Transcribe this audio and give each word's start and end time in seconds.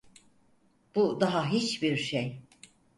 Bu 0.95 1.19
daha 1.21 1.51
hiçbir 1.51 1.97
şey. 1.97 2.41